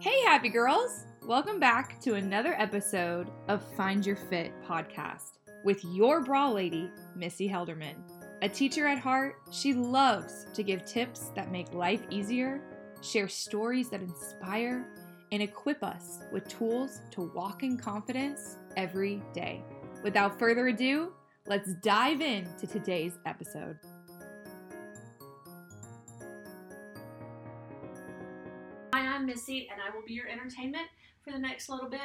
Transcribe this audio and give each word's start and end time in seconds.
Hey, 0.00 0.22
happy 0.22 0.48
girls! 0.48 1.04
Welcome 1.26 1.60
back 1.60 2.00
to 2.00 2.14
another 2.14 2.54
episode 2.54 3.30
of 3.48 3.62
Find 3.76 4.06
Your 4.06 4.16
Fit 4.16 4.50
podcast 4.66 5.32
with 5.62 5.84
your 5.84 6.22
bra 6.22 6.48
lady, 6.48 6.90
Missy 7.14 7.46
Helderman. 7.46 7.96
A 8.40 8.48
teacher 8.48 8.86
at 8.86 8.98
heart, 8.98 9.34
she 9.52 9.74
loves 9.74 10.46
to 10.54 10.62
give 10.62 10.86
tips 10.86 11.32
that 11.34 11.52
make 11.52 11.74
life 11.74 12.00
easier, 12.08 12.62
share 13.02 13.28
stories 13.28 13.90
that 13.90 14.00
inspire, 14.00 14.88
and 15.32 15.42
equip 15.42 15.84
us 15.84 16.20
with 16.32 16.48
tools 16.48 17.02
to 17.10 17.30
walk 17.34 17.62
in 17.62 17.76
confidence 17.76 18.56
every 18.78 19.22
day. 19.34 19.62
Without 20.02 20.38
further 20.38 20.68
ado, 20.68 21.12
let's 21.46 21.74
dive 21.82 22.22
into 22.22 22.66
today's 22.66 23.18
episode. 23.26 23.76
Hi, 28.92 29.06
I'm 29.06 29.24
Missy, 29.24 29.68
and 29.70 29.80
I 29.80 29.94
will 29.94 30.04
be 30.04 30.14
your 30.14 30.26
entertainment 30.26 30.88
for 31.22 31.30
the 31.30 31.38
next 31.38 31.68
little 31.68 31.88
bit. 31.88 32.00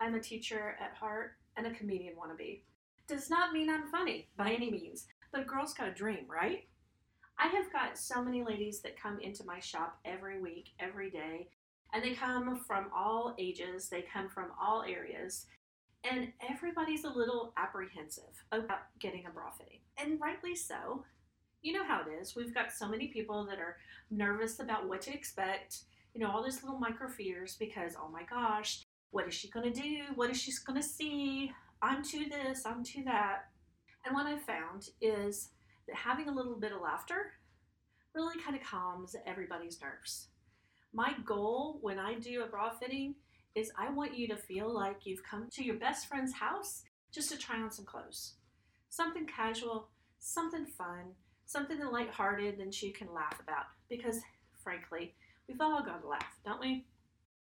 I'm 0.00 0.14
a 0.14 0.20
teacher 0.20 0.74
at 0.80 0.96
heart 0.96 1.32
and 1.58 1.66
a 1.66 1.74
comedian 1.74 2.14
wannabe. 2.14 2.62
Does 3.06 3.28
not 3.28 3.52
mean 3.52 3.68
I'm 3.68 3.90
funny 3.90 4.26
by 4.38 4.52
any 4.52 4.70
means, 4.70 5.06
but 5.32 5.42
a 5.42 5.44
girl's 5.44 5.74
got 5.74 5.88
a 5.88 5.92
dream, 5.92 6.24
right? 6.26 6.66
I 7.38 7.48
have 7.48 7.70
got 7.72 7.98
so 7.98 8.24
many 8.24 8.42
ladies 8.42 8.80
that 8.80 9.00
come 9.00 9.20
into 9.20 9.44
my 9.44 9.60
shop 9.60 9.98
every 10.06 10.40
week, 10.40 10.70
every 10.80 11.10
day, 11.10 11.50
and 11.92 12.02
they 12.02 12.14
come 12.14 12.56
from 12.66 12.86
all 12.96 13.34
ages, 13.38 13.90
they 13.90 14.06
come 14.10 14.30
from 14.30 14.52
all 14.58 14.84
areas, 14.88 15.44
and 16.10 16.32
everybody's 16.48 17.04
a 17.04 17.10
little 17.10 17.52
apprehensive 17.58 18.44
about 18.50 18.80
getting 18.98 19.26
a 19.26 19.30
bra 19.30 19.50
fitting, 19.50 19.80
and 19.98 20.18
rightly 20.22 20.54
so. 20.54 21.04
You 21.60 21.74
know 21.74 21.84
how 21.84 22.00
it 22.00 22.08
is. 22.18 22.34
We've 22.34 22.54
got 22.54 22.72
so 22.72 22.88
many 22.88 23.08
people 23.08 23.44
that 23.46 23.58
are 23.58 23.76
nervous 24.10 24.58
about 24.60 24.88
what 24.88 25.02
to 25.02 25.12
expect 25.12 25.80
you 26.14 26.20
know, 26.20 26.30
all 26.30 26.42
these 26.42 26.62
little 26.62 26.78
micro 26.78 27.08
fears 27.08 27.56
because, 27.58 27.94
oh 28.00 28.08
my 28.08 28.22
gosh, 28.28 28.82
what 29.10 29.26
is 29.26 29.34
she 29.34 29.50
going 29.50 29.72
to 29.72 29.80
do? 29.80 30.02
What 30.14 30.30
is 30.30 30.40
she 30.40 30.52
going 30.66 30.80
to 30.80 30.86
see? 30.86 31.52
I'm 31.82 32.02
to 32.02 32.28
this, 32.28 32.66
I'm 32.66 32.82
to 32.84 33.04
that. 33.04 33.44
And 34.04 34.14
what 34.14 34.26
I 34.26 34.38
found 34.38 34.88
is 35.00 35.50
that 35.86 35.96
having 35.96 36.28
a 36.28 36.34
little 36.34 36.56
bit 36.56 36.72
of 36.72 36.80
laughter 36.80 37.32
really 38.14 38.40
kind 38.40 38.56
of 38.56 38.62
calms 38.62 39.14
everybody's 39.26 39.80
nerves. 39.80 40.28
My 40.92 41.14
goal 41.24 41.78
when 41.82 41.98
I 41.98 42.14
do 42.14 42.42
a 42.42 42.46
bra 42.46 42.70
fitting 42.70 43.14
is 43.54 43.70
I 43.78 43.90
want 43.90 44.16
you 44.16 44.28
to 44.28 44.36
feel 44.36 44.72
like 44.72 45.04
you've 45.04 45.22
come 45.22 45.48
to 45.52 45.64
your 45.64 45.76
best 45.76 46.06
friend's 46.06 46.32
house 46.32 46.82
just 47.12 47.30
to 47.30 47.38
try 47.38 47.60
on 47.60 47.70
some 47.70 47.84
clothes. 47.84 48.34
Something 48.88 49.26
casual, 49.26 49.88
something 50.18 50.66
fun, 50.66 51.12
something 51.46 51.78
lighthearted 51.78 52.58
and 52.58 52.82
you 52.82 52.92
can 52.92 53.12
laugh 53.14 53.38
about 53.40 53.66
because 53.88 54.20
frankly, 54.62 55.14
We've 55.48 55.60
all 55.62 55.82
got 55.82 56.02
to 56.02 56.08
laugh, 56.08 56.38
don't 56.44 56.60
we? 56.60 56.84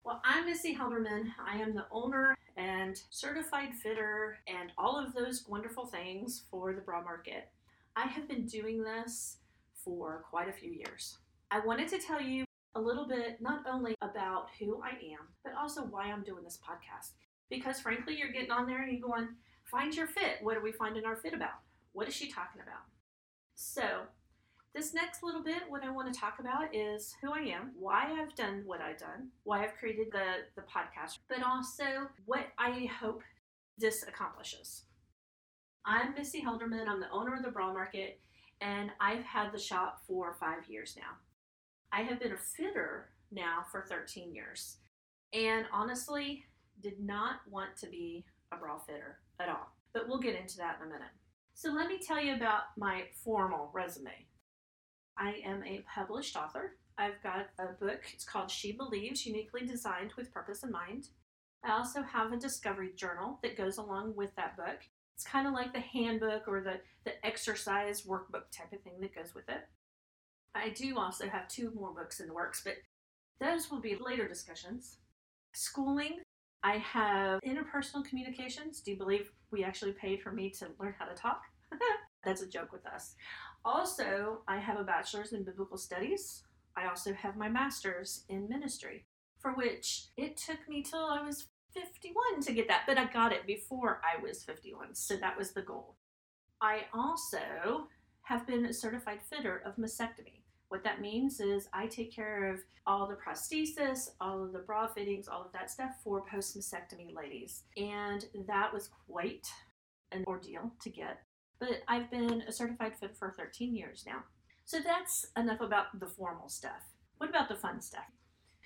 Well, 0.03 0.20
I'm 0.25 0.47
Missy 0.47 0.75
Helderman. 0.75 1.28
I 1.39 1.59
am 1.59 1.77
the 1.77 1.87
owner 1.92 2.37
and 2.56 3.00
certified 3.11 3.73
fitter 3.73 4.39
and 4.48 4.73
all 4.77 4.98
of 4.98 5.14
those 5.14 5.47
wonderful 5.48 5.87
things 5.87 6.42
for 6.50 6.72
the 6.72 6.81
bra 6.81 7.00
market. 7.03 7.50
I 7.95 8.09
have 8.09 8.27
been 8.27 8.47
doing 8.47 8.83
this 8.83 9.37
for 9.77 10.25
quite 10.28 10.48
a 10.48 10.53
few 10.53 10.72
years. 10.72 11.19
I 11.53 11.61
wanted 11.61 11.87
to 11.89 11.98
tell 11.98 12.20
you 12.20 12.45
a 12.75 12.81
little 12.81 13.06
bit 13.06 13.41
not 13.41 13.62
only 13.70 13.95
about 14.03 14.48
who 14.59 14.83
I 14.83 14.91
am, 15.12 15.28
but 15.45 15.55
also 15.55 15.83
why 15.83 16.06
I'm 16.06 16.25
doing 16.25 16.42
this 16.42 16.59
podcast. 16.59 17.12
Because 17.48 17.78
frankly, 17.78 18.17
you're 18.19 18.33
getting 18.33 18.50
on 18.50 18.67
there 18.67 18.83
and 18.83 18.91
you're 18.91 19.09
going, 19.09 19.28
find 19.62 19.95
your 19.95 20.09
fit. 20.09 20.39
What 20.42 20.56
are 20.56 20.62
we 20.62 20.72
finding 20.72 21.05
our 21.05 21.15
fit 21.15 21.33
about? 21.33 21.61
What 21.92 22.09
is 22.09 22.15
she 22.15 22.28
talking 22.28 22.61
about? 22.61 22.83
So, 23.55 24.00
this 24.75 24.92
next 24.92 25.22
little 25.22 25.42
bit, 25.42 25.62
what 25.69 25.84
I 25.84 25.91
want 25.91 26.12
to 26.12 26.19
talk 26.19 26.41
about 26.41 26.75
is 26.75 27.14
who 27.22 27.33
I 27.33 27.41
am, 27.41 27.70
why 27.78 28.11
I've 28.20 28.34
done 28.34 28.62
what 28.67 28.81
I've 28.81 28.98
done, 28.98 29.28
why 29.44 29.62
I've 29.62 29.77
created 29.77 30.08
the, 30.11 30.42
the 30.56 30.62
podcast, 30.62 31.19
but 31.28 31.44
also 31.44 32.08
what 32.27 32.47
I 32.58 32.91
hope 33.00 33.22
this 33.78 34.03
accomplishes. 34.03 34.82
I'm 35.87 36.15
Missy 36.15 36.43
Helderman. 36.43 36.88
I'm 36.88 37.00
the 37.00 37.10
owner 37.12 37.37
of 37.37 37.44
the 37.44 37.53
Bra 37.53 37.72
Market, 37.72 38.21
and 38.60 38.91
I've 39.00 39.22
had 39.22 39.53
the 39.53 39.59
shop 39.59 40.00
for 40.09 40.37
five 40.41 40.69
years 40.69 40.97
now. 40.98 41.19
I 41.93 42.03
have 42.03 42.19
been 42.19 42.32
a 42.32 42.37
fitter 42.37 43.10
now 43.31 43.65
for 43.71 43.84
13 43.88 44.34
years, 44.34 44.78
and 45.32 45.66
honestly, 45.72 46.43
did 46.82 46.98
not 46.98 47.37
want 47.48 47.77
to 47.77 47.87
be 47.87 48.25
a 48.53 48.56
bra 48.56 48.78
fitter 48.78 49.19
at 49.38 49.48
all. 49.48 49.72
But 49.93 50.09
we'll 50.09 50.19
get 50.19 50.34
into 50.34 50.56
that 50.56 50.78
in 50.81 50.88
a 50.88 50.93
minute. 50.93 51.12
So, 51.54 51.71
let 51.71 51.87
me 51.87 52.00
tell 52.04 52.21
you 52.21 52.34
about 52.34 52.62
my 52.77 53.04
formal 53.22 53.71
resume. 53.72 54.27
I 55.16 55.41
am 55.44 55.62
a 55.64 55.84
published 55.92 56.36
author. 56.36 56.76
I've 56.98 57.22
got 57.22 57.48
a 57.58 57.72
book. 57.72 58.02
It's 58.12 58.25
called 58.25 58.50
She 58.50 58.72
Believes, 58.72 59.26
uniquely 59.26 59.66
designed 59.66 60.12
with 60.16 60.32
purpose 60.32 60.62
in 60.62 60.70
mind. 60.70 61.08
I 61.64 61.72
also 61.72 62.02
have 62.02 62.32
a 62.32 62.36
discovery 62.36 62.91
journal 62.94 63.38
that 63.42 63.56
goes 63.56 63.78
along 63.78 64.14
with 64.16 64.34
that 64.36 64.56
book. 64.56 64.80
It's 65.16 65.24
kind 65.24 65.47
of 65.47 65.54
like 65.54 65.72
the 65.72 65.80
handbook 65.80 66.47
or 66.47 66.60
the, 66.60 66.80
the 67.04 67.24
exercise 67.24 68.03
workbook 68.03 68.50
type 68.53 68.72
of 68.72 68.82
thing 68.82 69.00
that 69.00 69.14
goes 69.14 69.34
with 69.34 69.48
it. 69.48 69.66
I 70.54 70.70
do 70.70 70.98
also 70.98 71.28
have 71.28 71.48
two 71.48 71.72
more 71.74 71.92
books 71.92 72.20
in 72.20 72.28
the 72.28 72.34
works, 72.34 72.62
but 72.64 72.74
those 73.41 73.70
will 73.70 73.80
be 73.80 73.97
later 73.98 74.28
discussions. 74.28 74.98
Schooling, 75.53 76.20
I 76.62 76.78
have 76.78 77.41
interpersonal 77.42 78.04
communications. 78.04 78.80
Do 78.80 78.92
you 78.92 78.97
believe 78.97 79.30
we 79.50 79.64
actually 79.64 79.92
paid 79.92 80.22
for 80.22 80.32
me 80.32 80.50
to 80.50 80.69
learn 80.80 80.94
how 80.98 81.06
to 81.06 81.14
talk? 81.14 81.42
That's 82.24 82.42
a 82.42 82.48
joke 82.48 82.72
with 82.72 82.86
us. 82.86 83.14
Also, 83.64 84.42
I 84.47 84.58
have 84.58 84.78
a 84.78 84.84
bachelor's 84.84 85.32
in 85.32 85.44
biblical 85.44 85.78
studies. 85.78 86.42
I 86.76 86.86
also 86.86 87.14
have 87.14 87.36
my 87.36 87.48
master's 87.48 88.25
in 88.28 88.48
ministry, 88.48 89.06
for 89.38 89.52
which 89.52 90.08
it 90.16 90.36
took 90.36 90.69
me 90.69 90.82
till 90.82 91.04
I 91.04 91.22
was 91.22 91.47
51 91.72 92.42
to 92.42 92.53
get 92.53 92.69
that, 92.69 92.82
but 92.86 92.98
I 92.98 93.06
got 93.06 93.32
it 93.32 93.47
before 93.47 94.00
I 94.03 94.22
was 94.22 94.44
51, 94.44 94.94
so 94.94 95.16
that 95.16 95.36
was 95.36 95.53
the 95.53 95.62
goal. 95.62 95.97
I 96.60 96.82
also 96.92 97.88
have 98.22 98.47
been 98.47 98.66
a 98.66 98.72
certified 98.72 99.20
fitter 99.22 99.62
of 99.64 99.76
mastectomy. 99.76 100.42
What 100.69 100.84
that 100.84 101.00
means 101.00 101.41
is 101.41 101.69
I 101.72 101.86
take 101.86 102.14
care 102.14 102.53
of 102.53 102.60
all 102.86 103.06
the 103.06 103.16
prosthesis, 103.16 104.10
all 104.20 104.42
of 104.42 104.53
the 104.53 104.60
bra 104.60 104.86
fittings, 104.86 105.28
all 105.28 105.42
of 105.42 105.53
that 105.53 105.70
stuff 105.70 105.92
for 106.03 106.24
post 106.26 106.56
mastectomy 106.56 107.14
ladies. 107.14 107.64
And 107.76 108.26
that 108.47 108.72
was 108.72 108.91
quite 109.08 109.47
an 110.12 110.24
ordeal 110.26 110.72
to 110.80 110.91
get 110.91 111.20
but 111.66 111.82
I've 111.88 112.10
been 112.10 112.42
a 112.47 112.52
certified 112.52 112.94
fit 112.98 113.16
for 113.16 113.34
13 113.36 113.75
years 113.75 114.04
now. 114.06 114.25
So 114.66 114.78
that's 114.80 115.26
enough 115.36 115.60
about 115.60 115.98
the 115.98 116.06
formal 116.06 116.48
stuff. 116.48 116.92
What 117.19 117.30
about 117.30 117.48
the 117.48 117.56
fun 117.56 117.80
stuff? 117.80 118.04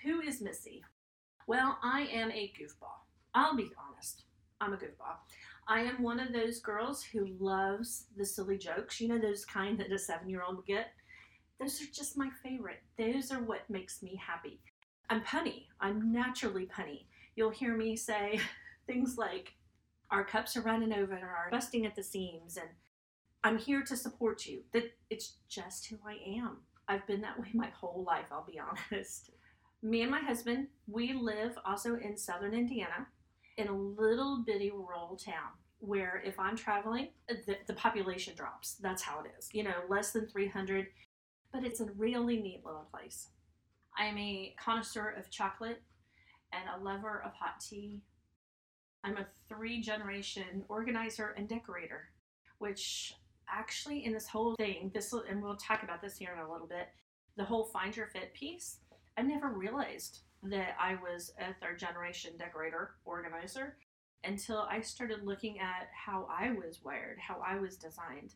Who 0.04 0.20
is 0.20 0.40
Missy? 0.40 0.82
Well, 1.46 1.78
I 1.82 2.08
am 2.12 2.30
a 2.30 2.52
goofball. 2.58 3.06
I'll 3.34 3.56
be 3.56 3.70
honest. 3.78 4.24
I'm 4.60 4.72
a 4.72 4.76
goofball. 4.76 5.16
I 5.68 5.80
am 5.80 6.02
one 6.02 6.18
of 6.18 6.32
those 6.32 6.60
girls 6.60 7.04
who 7.04 7.28
loves 7.38 8.06
the 8.16 8.24
silly 8.24 8.58
jokes. 8.58 9.00
You 9.00 9.08
know, 9.08 9.18
those 9.18 9.44
kind 9.44 9.78
that 9.78 9.92
a 9.92 9.98
seven 9.98 10.28
year 10.28 10.42
old 10.42 10.56
would 10.56 10.66
get? 10.66 10.88
Those 11.60 11.80
are 11.80 11.92
just 11.92 12.18
my 12.18 12.30
favorite. 12.42 12.82
Those 12.98 13.30
are 13.30 13.42
what 13.42 13.68
makes 13.68 14.02
me 14.02 14.20
happy. 14.24 14.60
I'm 15.10 15.22
punny. 15.22 15.66
I'm 15.80 16.12
naturally 16.12 16.66
punny. 16.66 17.04
You'll 17.36 17.50
hear 17.50 17.76
me 17.76 17.96
say 17.96 18.40
things 18.86 19.16
like, 19.16 19.52
our 20.10 20.24
cups 20.24 20.56
are 20.56 20.62
running 20.62 20.92
over 20.92 21.12
and 21.12 21.22
are 21.22 21.48
busting 21.50 21.84
at 21.84 21.94
the 21.94 22.02
seams 22.02 22.56
and 22.56 22.68
I'm 23.48 23.56
here 23.56 23.82
to 23.82 23.96
support 23.96 24.44
you. 24.44 24.60
That 24.74 24.92
it's 25.08 25.36
just 25.48 25.86
who 25.86 25.96
I 26.06 26.18
am. 26.38 26.58
I've 26.86 27.06
been 27.06 27.22
that 27.22 27.40
way 27.40 27.48
my 27.54 27.70
whole 27.70 28.04
life, 28.06 28.26
I'll 28.30 28.44
be 28.44 28.60
honest. 28.60 29.30
Me 29.82 30.02
and 30.02 30.10
my 30.10 30.20
husband, 30.20 30.66
we 30.86 31.14
live 31.14 31.56
also 31.64 31.96
in 31.96 32.16
southern 32.16 32.52
Indiana 32.52 33.06
in 33.56 33.68
a 33.68 33.72
little 33.72 34.44
bitty 34.46 34.70
rural 34.70 35.16
town 35.16 35.52
where 35.78 36.20
if 36.26 36.38
I'm 36.38 36.56
traveling, 36.56 37.08
the, 37.28 37.56
the 37.66 37.72
population 37.72 38.34
drops. 38.36 38.74
That's 38.82 39.00
how 39.02 39.20
it 39.20 39.30
is. 39.38 39.48
You 39.52 39.62
know, 39.62 39.76
less 39.88 40.10
than 40.10 40.26
300, 40.26 40.88
but 41.50 41.64
it's 41.64 41.80
a 41.80 41.86
really 41.96 42.36
neat 42.36 42.62
little 42.66 42.86
place. 42.92 43.28
I'm 43.96 44.18
a 44.18 44.54
connoisseur 44.62 45.14
of 45.16 45.30
chocolate 45.30 45.80
and 46.52 46.64
a 46.68 46.84
lover 46.84 47.22
of 47.24 47.32
hot 47.32 47.60
tea. 47.60 48.02
I'm 49.04 49.16
a 49.16 49.26
three 49.48 49.80
generation 49.80 50.64
organizer 50.68 51.34
and 51.36 51.48
decorator, 51.48 52.10
which 52.58 53.14
actually 53.52 54.04
in 54.04 54.12
this 54.12 54.28
whole 54.28 54.54
thing, 54.56 54.90
this 54.94 55.12
and 55.12 55.42
we'll 55.42 55.56
talk 55.56 55.82
about 55.82 56.00
this 56.02 56.16
here 56.16 56.32
in 56.34 56.46
a 56.46 56.50
little 56.50 56.66
bit, 56.66 56.88
the 57.36 57.44
whole 57.44 57.64
find 57.64 57.96
your 57.96 58.06
fit 58.06 58.34
piece, 58.34 58.78
I 59.16 59.22
never 59.22 59.48
realized 59.48 60.20
that 60.44 60.76
I 60.80 60.94
was 60.94 61.32
a 61.38 61.54
third 61.60 61.78
generation 61.78 62.32
decorator 62.38 62.92
organizer 63.04 63.76
until 64.24 64.66
I 64.70 64.80
started 64.80 65.24
looking 65.24 65.58
at 65.58 65.88
how 65.92 66.28
I 66.30 66.50
was 66.50 66.80
wired, 66.84 67.18
how 67.18 67.40
I 67.44 67.58
was 67.58 67.76
designed. 67.76 68.34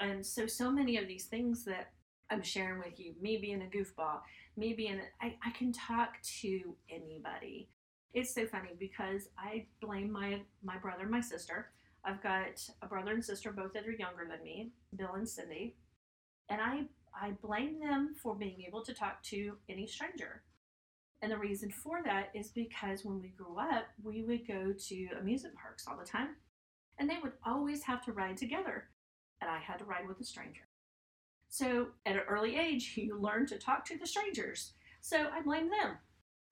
And 0.00 0.24
so 0.24 0.46
so 0.46 0.70
many 0.70 0.96
of 0.96 1.08
these 1.08 1.26
things 1.26 1.64
that 1.64 1.92
I'm 2.30 2.42
sharing 2.42 2.78
with 2.78 2.98
you, 2.98 3.14
me 3.20 3.38
being 3.38 3.62
a 3.62 3.76
goofball, 3.76 4.20
me 4.56 4.74
being 4.74 5.00
I, 5.20 5.36
I 5.44 5.50
can 5.50 5.72
talk 5.72 6.14
to 6.40 6.76
anybody. 6.90 7.68
It's 8.14 8.34
so 8.34 8.46
funny 8.46 8.70
because 8.78 9.28
I 9.38 9.66
blame 9.80 10.10
my 10.10 10.40
my 10.62 10.76
brother, 10.78 11.06
my 11.06 11.20
sister, 11.20 11.70
I've 12.08 12.22
got 12.22 12.66
a 12.80 12.86
brother 12.86 13.12
and 13.12 13.24
sister, 13.24 13.52
both 13.52 13.74
that 13.74 13.86
are 13.86 13.92
younger 13.92 14.26
than 14.28 14.42
me, 14.42 14.70
Bill 14.96 15.12
and 15.14 15.28
Cindy, 15.28 15.76
and 16.48 16.60
I 16.60 16.84
I 17.20 17.32
blame 17.42 17.80
them 17.80 18.14
for 18.22 18.34
being 18.34 18.64
able 18.66 18.82
to 18.84 18.94
talk 18.94 19.22
to 19.24 19.56
any 19.68 19.86
stranger. 19.86 20.42
And 21.20 21.30
the 21.32 21.38
reason 21.38 21.70
for 21.70 22.00
that 22.04 22.30
is 22.34 22.48
because 22.48 23.04
when 23.04 23.20
we 23.20 23.28
grew 23.28 23.58
up, 23.58 23.86
we 24.02 24.22
would 24.22 24.46
go 24.46 24.72
to 24.72 25.08
amusement 25.20 25.56
parks 25.56 25.86
all 25.86 25.98
the 25.98 26.04
time, 26.04 26.36
and 26.98 27.10
they 27.10 27.18
would 27.22 27.32
always 27.44 27.82
have 27.82 28.02
to 28.04 28.12
ride 28.12 28.36
together, 28.36 28.84
and 29.42 29.50
I 29.50 29.58
had 29.58 29.78
to 29.80 29.84
ride 29.84 30.08
with 30.08 30.20
a 30.20 30.24
stranger. 30.24 30.68
So 31.50 31.88
at 32.06 32.16
an 32.16 32.22
early 32.28 32.56
age, 32.56 32.94
you 32.96 33.18
learn 33.20 33.46
to 33.46 33.58
talk 33.58 33.84
to 33.86 33.98
the 33.98 34.06
strangers. 34.06 34.72
So 35.02 35.28
I 35.30 35.42
blame 35.42 35.68
them. 35.68 35.98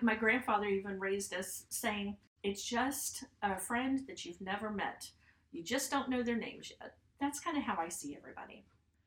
My 0.02 0.16
grandfather 0.16 0.66
even 0.66 1.00
raised 1.00 1.32
us 1.32 1.64
saying, 1.70 2.16
It's 2.42 2.64
just 2.64 3.24
a 3.42 3.58
friend 3.58 4.00
that 4.06 4.26
you've 4.26 4.40
never 4.42 4.68
met. 4.68 5.10
You 5.52 5.62
just 5.62 5.90
don't 5.90 6.08
know 6.08 6.22
their 6.22 6.36
names 6.36 6.70
yet. 6.80 6.94
That's 7.20 7.40
kind 7.40 7.56
of 7.56 7.62
how 7.62 7.76
I 7.78 7.88
see 7.88 8.16
everybody. 8.16 8.66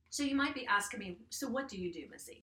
So 0.09 0.23
you 0.23 0.35
might 0.35 0.55
be 0.55 0.65
asking 0.65 0.99
me, 0.99 1.19
So 1.29 1.47
what 1.47 1.67
do 1.67 1.77
you 1.77 1.93
do, 1.93 2.05
Missy? 2.11 2.45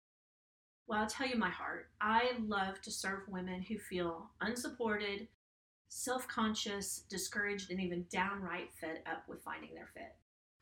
Well, 0.88 1.00
I'll 1.00 1.08
tell 1.08 1.28
you 1.28 1.38
my 1.38 1.50
heart. 1.50 1.90
I 2.02 2.32
love 2.46 2.82
to 2.82 2.92
serve 2.92 3.22
women 3.30 3.62
who 3.62 3.78
feel 3.78 4.30
unsupported, 4.42 5.28
self 5.88 6.28
conscious, 6.28 7.04
discouraged, 7.10 7.72
and 7.72 7.80
even 7.80 8.06
downright 8.10 8.74
fed 8.74 9.02
up 9.10 9.24
with 9.28 9.44
finding 9.44 9.74
their 9.74 9.90
fit. 9.94 10.16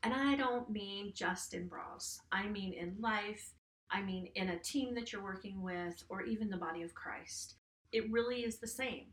And 0.04 0.14
I 0.14 0.36
don't 0.36 0.70
mean 0.70 1.12
just 1.14 1.54
in 1.54 1.68
bras, 1.68 2.20
I 2.30 2.46
mean 2.46 2.72
in 2.72 2.96
life, 3.00 3.52
I 3.90 4.02
mean 4.02 4.28
in 4.34 4.50
a 4.50 4.58
team 4.58 4.94
that 4.94 5.12
you're 5.12 5.22
working 5.22 5.62
with, 5.62 6.02
or 6.08 6.22
even 6.22 6.50
the 6.50 6.56
body 6.56 6.82
of 6.82 6.94
Christ. 6.94 7.54
It 7.92 8.10
really 8.10 8.40
is 8.40 8.58
the 8.58 8.66
same. 8.66 9.06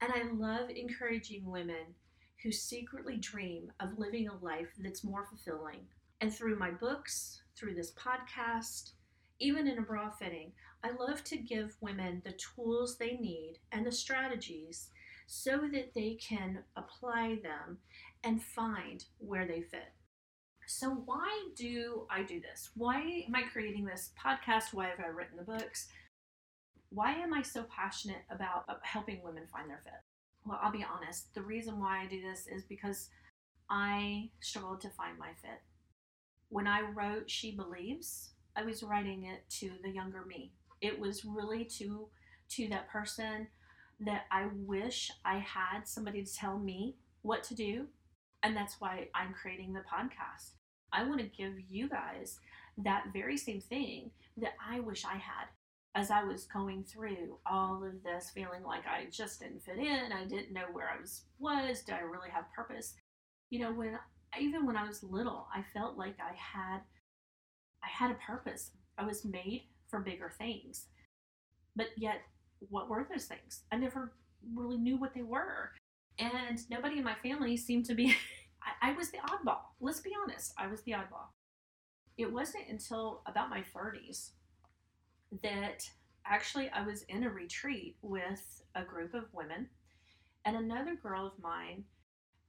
And 0.00 0.12
I 0.12 0.30
love 0.32 0.70
encouraging 0.70 1.44
women 1.44 1.94
who 2.42 2.52
secretly 2.52 3.16
dream 3.16 3.72
of 3.80 3.98
living 3.98 4.28
a 4.28 4.44
life 4.44 4.68
that's 4.78 5.04
more 5.04 5.26
fulfilling. 5.26 5.86
And 6.20 6.32
through 6.32 6.58
my 6.58 6.70
books, 6.70 7.42
through 7.56 7.74
this 7.74 7.92
podcast, 7.92 8.92
even 9.40 9.68
in 9.68 9.78
a 9.78 9.82
bra 9.82 10.10
fitting, 10.10 10.52
I 10.82 10.90
love 10.90 11.24
to 11.24 11.36
give 11.36 11.76
women 11.80 12.22
the 12.24 12.32
tools 12.32 12.96
they 12.96 13.16
need 13.16 13.58
and 13.72 13.84
the 13.84 13.92
strategies 13.92 14.88
so 15.26 15.68
that 15.72 15.92
they 15.94 16.14
can 16.20 16.60
apply 16.76 17.38
them 17.42 17.78
and 18.24 18.42
find 18.42 19.04
where 19.18 19.46
they 19.46 19.62
fit. 19.62 19.92
So, 20.66 20.90
why 20.90 21.48
do 21.56 22.06
I 22.10 22.22
do 22.22 22.40
this? 22.40 22.70
Why 22.74 23.24
am 23.26 23.34
I 23.34 23.42
creating 23.42 23.84
this 23.84 24.12
podcast? 24.22 24.74
Why 24.74 24.86
have 24.88 25.00
I 25.00 25.08
written 25.08 25.36
the 25.36 25.42
books? 25.42 25.88
Why 26.90 27.12
am 27.12 27.32
I 27.32 27.42
so 27.42 27.64
passionate 27.64 28.22
about 28.30 28.64
helping 28.82 29.22
women 29.22 29.46
find 29.50 29.68
their 29.68 29.80
fit? 29.84 30.07
Well, 30.48 30.58
I'll 30.62 30.72
be 30.72 30.84
honest. 30.84 31.34
The 31.34 31.42
reason 31.42 31.78
why 31.78 32.00
I 32.00 32.06
do 32.06 32.22
this 32.22 32.46
is 32.46 32.64
because 32.64 33.10
I 33.68 34.30
struggled 34.40 34.80
to 34.80 34.88
find 34.88 35.18
my 35.18 35.28
fit. 35.42 35.60
When 36.48 36.66
I 36.66 36.80
wrote 36.80 37.30
She 37.30 37.54
Believes, 37.54 38.30
I 38.56 38.62
was 38.62 38.82
writing 38.82 39.24
it 39.24 39.42
to 39.60 39.72
the 39.82 39.90
younger 39.90 40.24
me. 40.26 40.52
It 40.80 40.98
was 40.98 41.24
really 41.24 41.64
to 41.78 42.08
to 42.50 42.68
that 42.68 42.88
person 42.88 43.48
that 44.00 44.22
I 44.30 44.46
wish 44.54 45.10
I 45.22 45.38
had 45.38 45.86
somebody 45.86 46.24
to 46.24 46.34
tell 46.34 46.58
me 46.58 46.96
what 47.20 47.42
to 47.44 47.54
do. 47.54 47.86
And 48.42 48.56
that's 48.56 48.80
why 48.80 49.08
I'm 49.14 49.34
creating 49.34 49.74
the 49.74 49.80
podcast. 49.80 50.52
I 50.94 51.02
want 51.02 51.20
to 51.20 51.26
give 51.26 51.54
you 51.68 51.90
guys 51.90 52.38
that 52.78 53.08
very 53.12 53.36
same 53.36 53.60
thing 53.60 54.12
that 54.38 54.54
I 54.66 54.80
wish 54.80 55.04
I 55.04 55.18
had 55.18 55.48
as 55.94 56.10
I 56.10 56.22
was 56.22 56.44
going 56.44 56.84
through 56.84 57.38
all 57.46 57.82
of 57.84 58.02
this, 58.02 58.30
feeling 58.30 58.62
like 58.62 58.86
I 58.86 59.06
just 59.10 59.40
didn't 59.40 59.62
fit 59.62 59.78
in. 59.78 60.12
I 60.12 60.24
didn't 60.24 60.52
know 60.52 60.66
where 60.72 60.90
I 60.90 61.00
was. 61.00 61.22
Was 61.38 61.82
did 61.82 61.94
I 61.94 62.00
really 62.00 62.30
have 62.30 62.52
purpose? 62.54 62.94
You 63.50 63.60
know, 63.60 63.72
when 63.72 63.98
even 64.38 64.66
when 64.66 64.76
I 64.76 64.86
was 64.86 65.02
little, 65.02 65.48
I 65.54 65.64
felt 65.74 65.96
like 65.96 66.16
I 66.20 66.34
had 66.36 66.80
I 67.82 67.88
had 67.88 68.10
a 68.10 68.18
purpose. 68.26 68.70
I 68.98 69.04
was 69.04 69.24
made 69.24 69.64
for 69.88 70.00
bigger 70.00 70.32
things. 70.36 70.86
But 71.76 71.88
yet, 71.96 72.22
what 72.68 72.88
were 72.88 73.06
those 73.08 73.26
things? 73.26 73.62
I 73.72 73.76
never 73.76 74.12
really 74.54 74.76
knew 74.76 74.96
what 74.96 75.14
they 75.14 75.22
were. 75.22 75.72
And 76.18 76.58
nobody 76.68 76.98
in 76.98 77.04
my 77.04 77.14
family 77.22 77.56
seemed 77.56 77.86
to 77.86 77.94
be, 77.94 78.16
I, 78.82 78.90
I, 78.90 78.92
was 78.92 79.10
the 79.10 79.18
oddball. 79.18 79.60
Let's 79.80 80.00
be 80.00 80.10
honest, 80.20 80.52
I 80.58 80.66
was 80.66 80.82
the 80.82 80.92
oddball. 80.92 81.30
It 82.16 82.32
wasn't 82.32 82.68
until 82.68 83.22
about 83.26 83.50
my 83.50 83.62
30s 83.74 84.30
that 85.42 85.88
actually 86.26 86.70
I 86.70 86.84
was 86.86 87.02
in 87.02 87.24
a 87.24 87.30
retreat 87.30 87.96
with 88.02 88.62
a 88.74 88.84
group 88.84 89.14
of 89.14 89.32
women 89.32 89.68
and 90.44 90.56
another 90.56 90.94
girl 90.94 91.26
of 91.26 91.42
mine. 91.42 91.84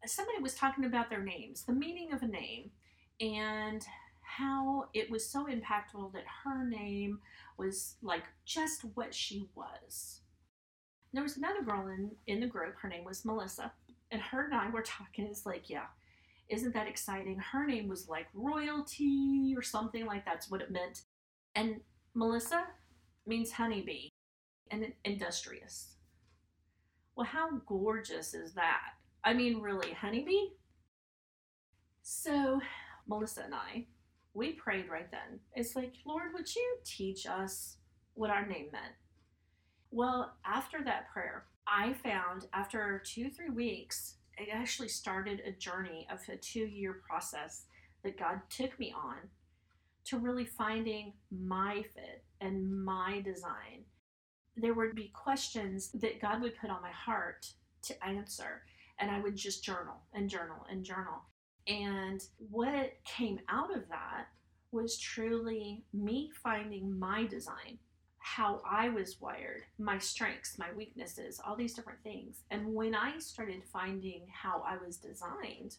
Somebody 0.05 0.41
was 0.41 0.55
talking 0.55 0.85
about 0.85 1.09
their 1.09 1.23
names, 1.23 1.63
the 1.63 1.73
meaning 1.73 2.13
of 2.13 2.23
a 2.23 2.27
name, 2.27 2.71
and 3.19 3.85
how 4.21 4.85
it 4.93 5.09
was 5.09 5.29
so 5.29 5.45
impactful 5.45 6.13
that 6.13 6.23
her 6.43 6.67
name 6.69 7.19
was 7.57 7.95
like 8.01 8.23
just 8.45 8.85
what 8.93 9.13
she 9.13 9.49
was. 9.55 10.21
There 11.11 11.23
was 11.23 11.37
another 11.37 11.63
girl 11.63 11.87
in, 11.87 12.11
in 12.27 12.39
the 12.39 12.47
group, 12.47 12.75
her 12.81 12.87
name 12.87 13.03
was 13.03 13.25
Melissa, 13.25 13.73
and 14.11 14.21
her 14.21 14.45
and 14.45 14.53
I 14.53 14.69
were 14.69 14.83
talking. 14.83 15.25
It's 15.25 15.45
like, 15.45 15.69
yeah, 15.69 15.87
isn't 16.49 16.73
that 16.73 16.87
exciting? 16.87 17.39
Her 17.39 17.65
name 17.65 17.87
was 17.87 18.07
like 18.07 18.27
royalty 18.33 19.53
or 19.55 19.61
something 19.61 20.05
like 20.05 20.25
that's 20.25 20.49
what 20.49 20.61
it 20.61 20.71
meant. 20.71 21.01
And 21.55 21.81
Melissa 22.13 22.65
means 23.25 23.51
honeybee 23.51 24.09
and 24.71 24.93
industrious. 25.05 25.95
Well, 27.15 27.27
how 27.27 27.49
gorgeous 27.65 28.33
is 28.33 28.53
that? 28.53 28.93
I 29.23 29.33
mean, 29.33 29.61
really, 29.61 29.93
honeybee? 29.93 30.49
So, 32.01 32.61
Melissa 33.07 33.43
and 33.43 33.55
I 33.55 33.85
we 34.33 34.53
prayed 34.53 34.89
right 34.89 35.09
then. 35.11 35.39
It's 35.53 35.75
like, 35.75 35.93
Lord, 36.05 36.33
would 36.33 36.53
you 36.55 36.77
teach 36.85 37.25
us 37.25 37.77
what 38.13 38.29
our 38.29 38.45
name 38.45 38.67
meant? 38.71 38.93
Well, 39.91 40.33
after 40.45 40.83
that 40.83 41.11
prayer, 41.11 41.45
I 41.67 41.93
found 41.93 42.45
after 42.53 43.01
two, 43.05 43.29
three 43.29 43.49
weeks, 43.49 44.15
it 44.37 44.49
actually 44.51 44.87
started 44.87 45.41
a 45.45 45.51
journey 45.51 46.07
of 46.11 46.19
a 46.29 46.37
two 46.37 46.65
year 46.65 47.01
process 47.07 47.65
that 48.03 48.19
God 48.19 48.39
took 48.49 48.79
me 48.79 48.93
on 48.95 49.17
to 50.09 50.17
really 50.17 50.45
finding 50.45 51.13
my 51.31 51.83
fit 51.93 52.23
and 52.41 52.83
my 52.83 53.21
design. 53.21 53.85
There 54.57 54.73
would 54.73 54.95
be 54.95 55.11
questions 55.13 55.91
that 55.93 56.21
God 56.21 56.41
would 56.41 56.57
put 56.57 56.71
on 56.71 56.81
my 56.81 56.91
heart 56.91 57.45
to 57.83 58.03
answer, 58.03 58.63
and 58.99 59.11
I 59.11 59.21
would 59.21 59.35
just 59.35 59.63
journal 59.63 60.01
and 60.13 60.29
journal 60.29 60.65
and 60.69 60.83
journal. 60.83 61.21
And 61.67 62.21
what 62.37 62.93
came 63.05 63.39
out 63.49 63.75
of 63.75 63.87
that 63.89 64.25
was 64.71 64.97
truly 64.97 65.83
me 65.93 66.31
finding 66.43 66.97
my 66.97 67.25
design, 67.25 67.77
how 68.17 68.61
I 68.69 68.89
was 68.89 69.21
wired, 69.21 69.61
my 69.77 69.99
strengths, 69.99 70.57
my 70.57 70.71
weaknesses, 70.75 71.39
all 71.45 71.55
these 71.55 71.75
different 71.75 72.01
things. 72.03 72.43
And 72.49 72.73
when 72.73 72.95
I 72.95 73.19
started 73.19 73.61
finding 73.71 74.27
how 74.33 74.63
I 74.67 74.77
was 74.83 74.97
designed, 74.97 75.77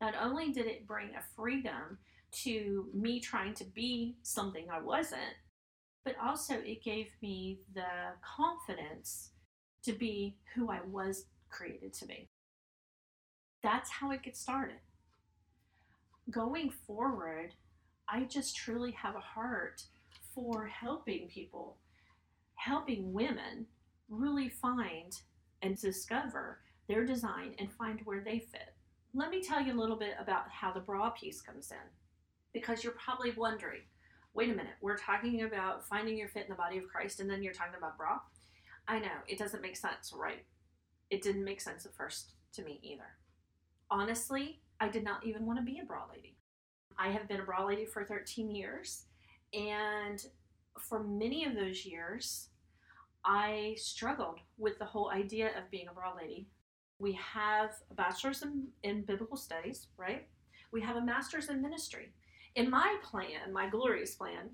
not 0.00 0.14
only 0.20 0.50
did 0.50 0.66
it 0.66 0.86
bring 0.86 1.10
a 1.10 1.22
freedom 1.36 1.98
to 2.42 2.86
me 2.92 3.20
trying 3.20 3.54
to 3.54 3.64
be 3.64 4.16
something 4.22 4.66
I 4.70 4.80
wasn't, 4.80 5.34
but 6.04 6.16
also 6.22 6.54
it 6.54 6.82
gave 6.82 7.08
me 7.22 7.60
the 7.74 8.12
confidence 8.36 9.30
to 9.84 9.92
be 9.92 10.36
who 10.54 10.70
I 10.70 10.80
was 10.90 11.26
created 11.50 11.92
to 11.94 12.06
be. 12.06 12.28
That's 13.62 13.90
how 13.90 14.10
it 14.10 14.22
gets 14.22 14.40
started 14.40 14.76
going 16.30 16.70
forward, 16.70 17.54
I 18.08 18.24
just 18.24 18.56
truly 18.56 18.92
have 18.92 19.16
a 19.16 19.20
heart 19.20 19.82
for 20.34 20.66
helping 20.66 21.28
people, 21.28 21.76
helping 22.54 23.12
women 23.12 23.66
really 24.08 24.48
find 24.48 25.18
and 25.62 25.80
discover 25.80 26.60
their 26.88 27.04
design 27.04 27.54
and 27.58 27.72
find 27.72 28.00
where 28.04 28.20
they 28.20 28.38
fit. 28.38 28.74
Let 29.14 29.30
me 29.30 29.42
tell 29.42 29.62
you 29.62 29.72
a 29.72 29.80
little 29.80 29.96
bit 29.96 30.14
about 30.18 30.50
how 30.50 30.72
the 30.72 30.80
bra 30.80 31.10
piece 31.10 31.40
comes 31.40 31.70
in 31.70 32.03
because 32.54 32.82
you're 32.82 32.94
probably 32.94 33.32
wondering 33.32 33.82
wait 34.34 34.50
a 34.50 34.54
minute, 34.54 34.74
we're 34.80 34.96
talking 34.96 35.42
about 35.42 35.86
finding 35.86 36.18
your 36.18 36.28
fit 36.28 36.42
in 36.42 36.50
the 36.50 36.56
body 36.56 36.76
of 36.76 36.88
Christ 36.88 37.20
and 37.20 37.30
then 37.30 37.42
you're 37.42 37.54
talking 37.54 37.78
about 37.78 37.96
bra? 37.96 38.18
I 38.88 38.98
know, 38.98 39.22
it 39.28 39.38
doesn't 39.38 39.62
make 39.62 39.76
sense, 39.76 40.12
right? 40.14 40.44
It 41.08 41.22
didn't 41.22 41.44
make 41.44 41.60
sense 41.60 41.86
at 41.86 41.94
first 41.94 42.32
to 42.54 42.64
me 42.64 42.80
either. 42.82 43.16
Honestly, 43.90 44.60
I 44.80 44.88
did 44.88 45.04
not 45.04 45.24
even 45.24 45.46
want 45.46 45.58
to 45.60 45.64
be 45.64 45.78
a 45.78 45.84
bra 45.84 46.02
lady. 46.12 46.36
I 46.98 47.08
have 47.08 47.28
been 47.28 47.40
a 47.40 47.44
bra 47.44 47.64
lady 47.64 47.86
for 47.86 48.04
13 48.04 48.50
years, 48.50 49.04
and 49.52 50.24
for 50.78 51.02
many 51.02 51.44
of 51.44 51.54
those 51.54 51.86
years, 51.86 52.48
I 53.24 53.74
struggled 53.78 54.40
with 54.58 54.78
the 54.78 54.84
whole 54.84 55.10
idea 55.10 55.56
of 55.56 55.70
being 55.70 55.88
a 55.88 55.94
bra 55.94 56.12
lady. 56.14 56.48
We 56.98 57.12
have 57.12 57.70
a 57.90 57.94
bachelor's 57.94 58.42
in, 58.42 58.66
in 58.82 59.02
biblical 59.02 59.36
studies, 59.36 59.86
right? 59.96 60.26
We 60.72 60.80
have 60.82 60.96
a 60.96 61.00
master's 61.04 61.48
in 61.48 61.62
ministry. 61.62 62.12
In 62.56 62.70
my 62.70 62.96
plan, 63.02 63.52
my 63.52 63.68
glorious 63.68 64.14
plan, 64.14 64.50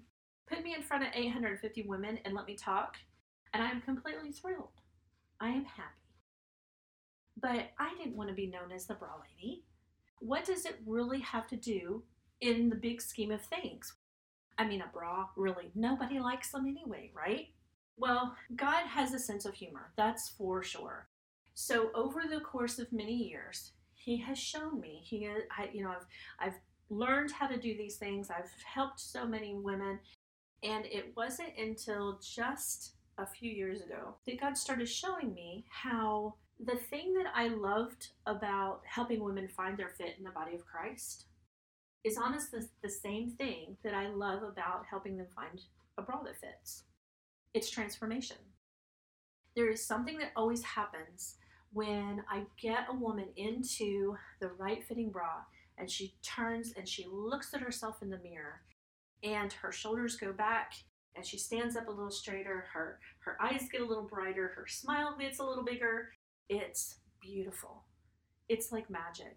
put 0.49 0.63
me 0.63 0.75
in 0.75 0.83
front 0.83 1.05
of 1.05 1.11
850 1.15 1.83
women 1.83 2.19
and 2.25 2.35
let 2.35 2.47
me 2.47 2.57
talk, 2.57 2.97
and 3.53 3.63
I 3.63 3.71
am 3.71 3.83
completely 3.83 4.33
thrilled. 4.33 4.81
I 5.41 5.49
am 5.49 5.65
happy. 5.65 5.95
But 7.41 7.71
I 7.79 7.95
didn't 7.97 8.17
want 8.17 8.29
to 8.29 8.35
be 8.35 8.47
known 8.47 8.73
as 8.75 8.87
the 8.87 8.95
bra 8.95 9.11
lady 9.21 9.65
what 10.21 10.45
does 10.45 10.67
it 10.67 10.79
really 10.87 11.21
have 11.21 11.49
to 11.49 11.57
do 11.57 12.03
in 12.41 12.69
the 12.69 12.77
big 12.77 13.03
scheme 13.03 13.31
of 13.31 13.43
things? 13.43 13.95
I 14.59 14.67
mean, 14.67 14.83
a 14.83 14.87
bra, 14.93 15.29
really, 15.37 15.73
nobody 15.75 16.21
likes 16.21 16.53
them 16.53 16.67
anyway, 16.67 17.11
right? 17.15 17.49
Well, 17.97 18.37
God 18.55 18.87
has 18.87 19.13
a 19.15 19.19
sense 19.19 19.47
of 19.47 19.55
humor, 19.55 19.93
that's 19.97 20.29
for 20.29 20.63
sure. 20.63 21.09
So 21.55 21.91
over 21.95 22.23
the 22.29 22.41
course 22.41 22.79
of 22.79 22.93
many 22.93 23.15
years, 23.15 23.73
He 23.95 24.19
has 24.19 24.39
shown 24.39 24.81
me. 24.81 25.01
He, 25.05 25.27
I, 25.27 25.71
you 25.73 25.83
know, 25.83 25.91
I've 25.91 26.07
I've 26.39 26.59
learned 26.91 27.31
how 27.31 27.47
to 27.47 27.59
do 27.59 27.77
these 27.77 27.97
things. 27.97 28.31
I've 28.31 28.51
helped 28.65 29.01
so 29.01 29.27
many 29.27 29.55
women, 29.55 29.99
and 30.63 30.85
it 30.87 31.13
wasn't 31.17 31.57
until 31.59 32.21
just 32.23 32.95
a 33.19 33.27
few 33.27 33.51
years 33.51 33.81
ago 33.81 34.17
that 34.27 34.41
God 34.41 34.57
started 34.57 34.89
showing 34.89 35.33
me 35.35 35.65
how 35.69 36.35
the 36.59 36.77
thing 36.77 37.15
that 37.15 37.27
I 37.35 37.49
loved 37.49 38.09
about 38.27 38.81
helping 38.85 39.23
women 39.23 39.49
find 39.49 39.79
their 39.79 39.95
fit 39.97 40.17
in 40.19 40.25
the 40.25 40.31
body 40.31 40.55
of 40.55 40.67
Christ 40.67 41.27
is 42.05 42.19
honestly 42.23 42.61
the 42.83 42.91
same 42.91 43.31
thing 43.31 43.77
that 43.85 43.95
I 43.95 44.09
love 44.09 44.43
about 44.43 44.85
helping 44.89 45.17
them 45.17 45.27
find 45.35 45.61
a 45.99 46.03
bra 46.03 46.23
that 46.23 46.41
fits. 46.41 46.85
It's 47.55 47.71
transformation. 47.71 48.37
There 49.57 49.71
is 49.71 49.85
something 49.85 50.19
that 50.19 50.33
always 50.37 50.63
happens 50.63 51.37
when 51.73 52.23
I 52.31 52.45
get 52.61 52.87
a 52.89 52.95
woman 52.95 53.29
into 53.37 54.17
the 54.41 54.49
right 54.59 54.85
fitting 54.85 55.11
bra 55.11 55.45
and 55.81 55.91
she 55.91 56.15
turns 56.23 56.73
and 56.77 56.87
she 56.87 57.07
looks 57.11 57.55
at 57.55 57.61
herself 57.61 58.03
in 58.03 58.11
the 58.11 58.19
mirror 58.19 58.61
and 59.23 59.53
her 59.53 59.73
shoulders 59.73 60.17
go 60.17 60.33
back 60.33 60.75
and 61.17 61.27
she 61.27 61.39
stands 61.39 61.77
up 61.77 61.89
a 61.89 61.91
little 61.91 62.11
straighter. 62.11 62.67
Her 62.73 63.01
her 63.21 63.37
eyes 63.41 63.69
get 63.71 63.81
a 63.81 63.87
little 63.87 64.05
brighter. 64.05 64.53
Her 64.55 64.67
smile 64.69 65.17
gets 65.19 65.39
a 65.39 65.45
little 65.45 65.65
bigger. 65.65 66.11
It's 66.49 66.97
beautiful. 67.21 67.85
It's 68.49 68.73
like 68.73 68.89
magic. 68.91 69.37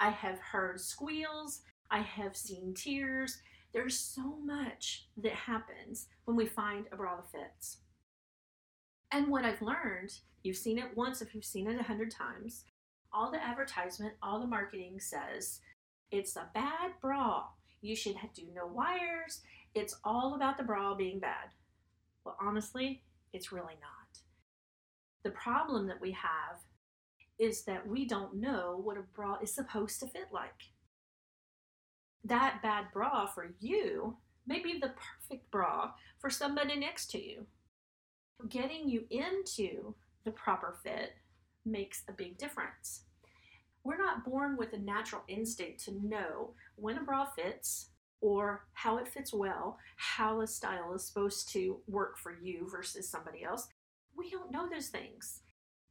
I 0.00 0.10
have 0.10 0.38
heard 0.38 0.80
squeals. 0.80 1.62
I 1.90 2.00
have 2.00 2.36
seen 2.36 2.74
tears. 2.74 3.38
There's 3.72 3.98
so 3.98 4.36
much 4.44 5.08
that 5.16 5.32
happens 5.32 6.06
when 6.24 6.36
we 6.36 6.46
find 6.46 6.86
a 6.92 6.96
bra 6.96 7.16
that 7.16 7.30
fits. 7.30 7.78
And 9.10 9.28
what 9.28 9.44
i've 9.44 9.62
learned 9.62 10.12
you've 10.42 10.56
seen 10.56 10.78
it 10.78 10.96
once 10.96 11.22
if 11.22 11.34
you've 11.34 11.44
seen 11.44 11.68
it 11.68 11.78
a 11.78 11.84
hundred 11.84 12.10
times 12.10 12.64
all 13.14 13.30
the 13.30 13.42
advertisement 13.42 14.14
all 14.22 14.40
the 14.40 14.46
marketing 14.46 14.98
says 14.98 15.60
it's 16.10 16.36
a 16.36 16.48
bad 16.54 16.90
bra 17.00 17.44
you 17.80 17.94
should 17.94 18.16
do 18.34 18.42
no 18.54 18.66
wires 18.66 19.40
it's 19.74 19.98
all 20.04 20.34
about 20.34 20.56
the 20.56 20.62
bra 20.62 20.94
being 20.94 21.18
bad. 21.18 21.50
Well, 22.24 22.36
honestly, 22.40 23.02
it's 23.32 23.52
really 23.52 23.74
not. 23.80 24.20
The 25.24 25.30
problem 25.30 25.86
that 25.88 26.00
we 26.00 26.12
have 26.12 26.60
is 27.38 27.64
that 27.64 27.86
we 27.86 28.06
don't 28.06 28.36
know 28.36 28.80
what 28.82 28.96
a 28.96 29.02
bra 29.02 29.38
is 29.42 29.52
supposed 29.52 29.98
to 30.00 30.06
fit 30.06 30.28
like. 30.32 30.70
That 32.22 32.62
bad 32.62 32.86
bra 32.92 33.26
for 33.26 33.54
you 33.58 34.16
may 34.46 34.60
be 34.60 34.78
the 34.78 34.92
perfect 34.94 35.50
bra 35.50 35.92
for 36.20 36.30
somebody 36.30 36.76
next 36.76 37.10
to 37.10 37.22
you. 37.22 37.46
Getting 38.48 38.88
you 38.88 39.04
into 39.10 39.94
the 40.24 40.30
proper 40.30 40.76
fit 40.82 41.14
makes 41.64 42.02
a 42.08 42.12
big 42.12 42.38
difference. 42.38 43.02
We're 43.84 43.98
not 43.98 44.24
born 44.24 44.56
with 44.56 44.72
a 44.72 44.78
natural 44.78 45.22
instinct 45.28 45.84
to 45.84 45.92
know 45.92 46.54
when 46.76 46.96
a 46.96 47.02
bra 47.02 47.26
fits 47.26 47.90
or 48.20 48.64
how 48.72 48.96
it 48.96 49.08
fits 49.08 49.34
well, 49.34 49.78
how 49.96 50.40
a 50.40 50.46
style 50.46 50.94
is 50.94 51.06
supposed 51.06 51.50
to 51.52 51.80
work 51.86 52.16
for 52.16 52.34
you 52.42 52.66
versus 52.70 53.08
somebody 53.08 53.44
else. 53.44 53.68
We 54.16 54.30
don't 54.30 54.50
know 54.50 54.68
those 54.68 54.88
things. 54.88 55.40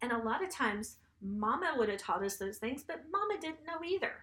And 0.02 0.12
a 0.12 0.18
lot 0.18 0.44
of 0.44 0.50
times, 0.50 0.98
mama 1.22 1.76
would 1.78 1.90
have 1.90 2.00
taught 2.00 2.24
us 2.24 2.38
those 2.38 2.58
things, 2.58 2.84
but 2.86 3.04
mama 3.12 3.40
didn't 3.40 3.68
know 3.68 3.86
either. 3.88 4.14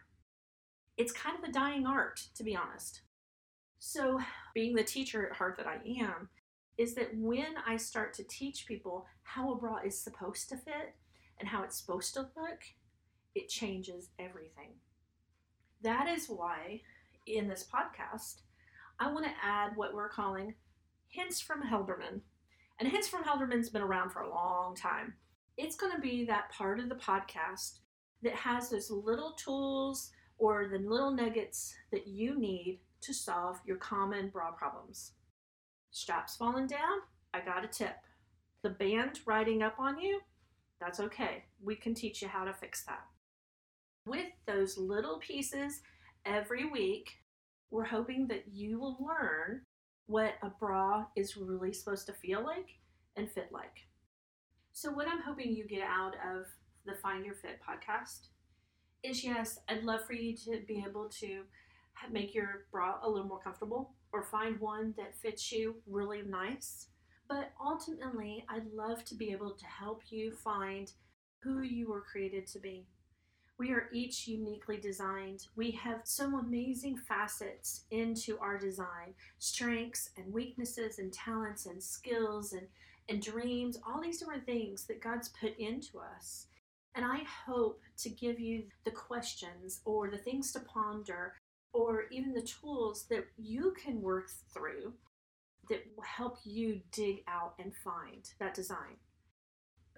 It's 0.97 1.13
kind 1.13 1.39
of 1.39 1.49
a 1.49 1.53
dying 1.53 1.87
art, 1.87 2.21
to 2.35 2.43
be 2.43 2.57
honest. 2.57 3.03
So, 3.79 4.19
being 4.55 4.75
the 4.75 4.83
teacher 4.83 5.27
at 5.27 5.37
heart 5.37 5.57
that 5.57 5.67
I 5.67 5.79
am, 6.01 6.29
is 6.77 6.95
that 6.95 7.17
when 7.17 7.55
I 7.67 7.77
start 7.77 8.13
to 8.15 8.25
teach 8.25 8.67
people 8.67 9.07
how 9.23 9.53
a 9.53 9.57
bra 9.57 9.79
is 9.85 10.03
supposed 10.03 10.49
to 10.49 10.57
fit 10.57 10.95
and 11.41 11.49
how 11.49 11.65
it's 11.65 11.81
supposed 11.81 12.15
to 12.15 12.29
look, 12.37 12.61
it 13.35 13.49
changes 13.49 14.11
everything. 14.19 14.75
That 15.83 16.09
is 16.09 16.27
why 16.29 16.83
in 17.27 17.49
this 17.49 17.67
podcast, 17.73 18.43
I 18.99 19.11
want 19.11 19.25
to 19.25 19.33
add 19.43 19.73
what 19.77 19.95
we're 19.95 20.11
calling 20.11 20.55
hints 21.09 21.41
from 21.41 21.63
Helderman. 21.63 22.21
And 22.79 22.89
hints 22.89 23.09
from 23.09 23.25
Helderman's 23.25 23.69
been 23.69 23.83
around 23.83 24.11
for 24.11 24.23
a 24.23 24.31
long 24.31 24.75
time. 24.75 25.15
It's 25.57 25.77
going 25.77 25.93
to 25.95 26.01
be 26.01 26.25
that 26.27 26.51
part 26.51 26.81
of 26.81 26.89
the 26.89 26.95
podcast 26.95 27.81
that 28.23 28.35
has 28.35 28.71
those 28.71 28.91
little 28.91 29.33
tools 29.33 30.11
or 30.39 30.69
the 30.69 30.79
little 30.79 31.11
nuggets 31.11 31.75
that 31.93 32.07
you 32.07 32.39
need 32.39 32.81
to 33.03 33.13
solve 33.13 33.61
your 33.67 33.77
common 33.77 34.29
bra 34.29 34.51
problems. 34.53 35.13
Straps 35.91 36.37
falling 36.37 36.67
down? 36.67 37.01
I 37.35 37.41
got 37.41 37.65
a 37.65 37.69
tip. 37.69 37.97
The 38.63 38.71
band 38.71 39.21
riding 39.27 39.63
up 39.63 39.75
on 39.79 39.99
you? 39.99 40.21
That's 40.81 41.01
okay. 41.01 41.45
We 41.63 41.77
can 41.77 41.95
teach 41.95 42.23
you 42.23 42.29
how 42.29 42.45
to 42.45 42.55
fix 42.55 42.85
that. 42.87 43.05
With 44.07 44.29
those 44.47 44.79
little 44.79 45.19
pieces 45.19 45.83
every 46.25 46.69
week, 46.69 47.11
we're 47.71 47.85
hoping 47.85 48.27
that 48.29 48.45
you 48.51 48.81
will 48.81 48.97
learn 48.99 49.63
what 50.07 50.35
a 50.43 50.49
bra 50.49 51.05
is 51.17 51.37
really 51.37 51.73
supposed 51.73 52.07
to 52.07 52.13
feel 52.13 52.43
like 52.45 52.69
and 53.17 53.31
fit 53.31 53.51
like. 53.53 53.87
So, 54.73 54.91
what 54.91 55.07
I'm 55.07 55.23
hoping 55.23 55.53
you 55.53 55.67
get 55.67 55.83
out 55.83 56.15
of 56.15 56.47
the 56.87 56.95
Find 56.95 57.25
Your 57.25 57.35
Fit 57.35 57.61
podcast 57.61 58.29
is 59.03 59.23
yes, 59.23 59.59
I'd 59.69 59.85
love 59.85 60.05
for 60.07 60.15
you 60.15 60.37
to 60.37 60.61
be 60.67 60.85
able 60.87 61.09
to 61.21 61.43
make 62.11 62.35
your 62.35 62.67
bra 62.73 62.99
a 63.03 63.09
little 63.09 63.27
more 63.27 63.41
comfortable 63.41 63.95
or 64.13 64.23
find 64.23 64.59
one 64.59 64.95
that 64.97 65.15
fits 65.21 65.53
you 65.53 65.77
really 65.87 66.23
nice. 66.23 66.89
But 67.31 67.53
ultimately, 67.65 68.45
I'd 68.49 68.75
love 68.75 69.05
to 69.05 69.15
be 69.15 69.31
able 69.31 69.53
to 69.53 69.65
help 69.65 70.03
you 70.11 70.33
find 70.33 70.91
who 71.45 71.61
you 71.61 71.89
were 71.89 72.01
created 72.01 72.49
to 72.49 72.59
be. 72.59 72.89
We 73.57 73.71
are 73.71 73.89
each 73.93 74.27
uniquely 74.27 74.79
designed. 74.79 75.47
We 75.55 75.71
have 75.71 76.01
some 76.03 76.35
amazing 76.35 76.97
facets 76.97 77.85
into 77.93 78.37
our 78.41 78.59
design 78.59 79.15
strengths 79.39 80.11
and 80.17 80.33
weaknesses 80.33 80.99
and 80.99 81.13
talents 81.13 81.67
and 81.67 81.81
skills 81.81 82.53
and, 82.53 82.67
and 83.09 83.23
dreams, 83.23 83.79
all 83.87 84.03
these 84.03 84.19
different 84.19 84.45
things 84.45 84.87
that 84.87 85.01
God's 85.01 85.29
put 85.29 85.57
into 85.57 86.01
us. 86.01 86.49
And 86.97 87.05
I 87.05 87.21
hope 87.47 87.81
to 87.99 88.11
give 88.11 88.41
you 88.41 88.65
the 88.85 88.91
questions 88.91 89.83
or 89.85 90.11
the 90.11 90.19
things 90.19 90.51
to 90.53 90.61
ponder 90.61 91.35
or 91.73 92.07
even 92.11 92.33
the 92.33 92.43
tools 92.43 93.07
that 93.09 93.27
you 93.39 93.73
can 93.81 94.03
work 94.03 94.31
through 94.53 94.95
that 95.69 95.85
will 95.97 96.05
help 96.05 96.39
you 96.45 96.81
dig 96.93 97.23
out 97.29 97.55
and 97.59 97.73
find 97.75 98.29
that 98.39 98.55
design. 98.55 98.97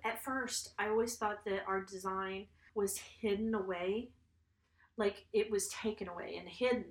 At 0.04 0.22
first, 0.22 0.74
I 0.78 0.88
always 0.88 1.16
thought 1.16 1.44
that 1.46 1.64
our 1.66 1.82
design 1.82 2.46
was 2.74 2.98
hidden 2.98 3.54
away, 3.54 4.10
like 4.96 5.26
it 5.32 5.50
was 5.50 5.68
taken 5.68 6.08
away 6.08 6.36
and 6.38 6.48
hidden. 6.48 6.86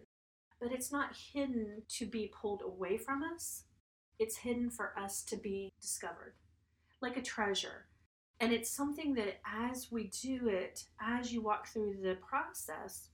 But 0.62 0.72
it's 0.72 0.92
not 0.92 1.18
hidden 1.34 1.84
to 1.98 2.06
be 2.06 2.32
pulled 2.40 2.62
away 2.62 2.98
from 2.98 3.24
us, 3.24 3.64
it's 4.20 4.38
hidden 4.38 4.70
for 4.70 4.98
us 4.98 5.24
to 5.24 5.36
be 5.36 5.74
discovered, 5.82 6.36
like 7.02 7.18
a 7.18 7.22
treasure. 7.22 7.88
And 8.40 8.52
it's 8.52 8.76
something 8.76 9.14
that 9.16 9.40
as 9.46 9.92
we 9.92 10.08
do 10.22 10.48
it, 10.48 10.86
as 11.00 11.32
you 11.32 11.42
walk 11.42 11.68
through 11.68 11.98
the 12.02 12.18
process, 12.28 13.10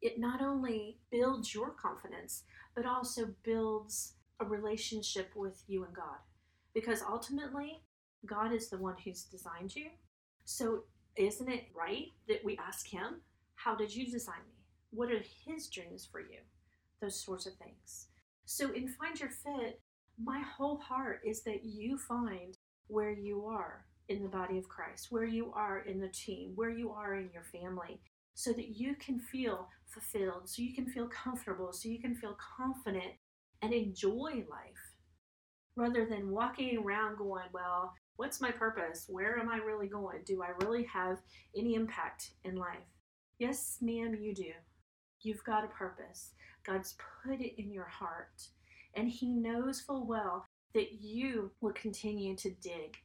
it 0.00 0.18
not 0.18 0.42
only 0.42 0.98
builds 1.10 1.54
your 1.54 1.70
confidence, 1.70 2.42
but 2.74 2.86
also 2.86 3.34
builds 3.44 4.14
a 4.42 4.44
relationship 4.44 5.30
with 5.36 5.62
you 5.66 5.84
and 5.84 5.94
God. 5.94 6.18
Because 6.74 7.02
ultimately, 7.08 7.82
God 8.26 8.52
is 8.52 8.68
the 8.68 8.78
one 8.78 8.96
who's 9.02 9.24
designed 9.24 9.74
you. 9.74 9.86
So 10.44 10.82
isn't 11.16 11.48
it 11.48 11.66
right 11.74 12.06
that 12.28 12.44
we 12.44 12.58
ask 12.58 12.88
Him, 12.88 13.20
How 13.54 13.74
did 13.74 13.94
you 13.94 14.10
design 14.10 14.44
me? 14.48 14.56
What 14.90 15.10
are 15.10 15.22
His 15.46 15.68
dreams 15.68 16.08
for 16.10 16.20
you? 16.20 16.38
Those 17.00 17.22
sorts 17.22 17.46
of 17.46 17.54
things. 17.54 18.08
So, 18.44 18.72
in 18.72 18.88
Find 18.88 19.18
Your 19.18 19.30
Fit, 19.30 19.80
my 20.22 20.40
whole 20.40 20.78
heart 20.78 21.20
is 21.24 21.42
that 21.44 21.64
you 21.64 21.98
find 21.98 22.56
where 22.88 23.12
you 23.12 23.44
are 23.46 23.86
in 24.08 24.22
the 24.22 24.28
body 24.28 24.58
of 24.58 24.68
Christ, 24.68 25.08
where 25.10 25.24
you 25.24 25.52
are 25.54 25.80
in 25.80 26.00
the 26.00 26.08
team, 26.08 26.52
where 26.54 26.70
you 26.70 26.90
are 26.90 27.14
in 27.14 27.30
your 27.32 27.44
family, 27.44 28.00
so 28.34 28.52
that 28.52 28.76
you 28.76 28.94
can 28.96 29.20
feel 29.20 29.68
fulfilled, 29.86 30.48
so 30.48 30.62
you 30.62 30.74
can 30.74 30.86
feel 30.86 31.08
comfortable, 31.08 31.72
so 31.72 31.88
you 31.88 32.00
can 32.00 32.14
feel 32.14 32.36
confident 32.56 33.12
and 33.62 33.72
enjoy 33.72 34.44
life 34.50 34.96
rather 35.76 36.04
than 36.04 36.30
walking 36.30 36.78
around 36.78 37.16
going, 37.16 37.46
Well, 37.52 37.94
What's 38.16 38.40
my 38.40 38.50
purpose? 38.50 39.06
Where 39.08 39.38
am 39.38 39.48
I 39.48 39.56
really 39.56 39.88
going? 39.88 40.20
Do 40.24 40.42
I 40.42 40.50
really 40.64 40.84
have 40.84 41.18
any 41.56 41.74
impact 41.74 42.32
in 42.44 42.56
life? 42.56 42.78
Yes, 43.38 43.78
ma'am, 43.80 44.16
you 44.20 44.34
do. 44.34 44.52
You've 45.22 45.42
got 45.44 45.64
a 45.64 45.68
purpose. 45.68 46.32
God's 46.64 46.94
put 47.24 47.40
it 47.40 47.60
in 47.60 47.72
your 47.72 47.88
heart, 47.88 48.46
and 48.94 49.08
He 49.08 49.28
knows 49.32 49.80
full 49.80 50.06
well 50.06 50.46
that 50.74 51.00
you 51.00 51.50
will 51.60 51.72
continue 51.72 52.36
to 52.36 52.50
dig 52.62 52.96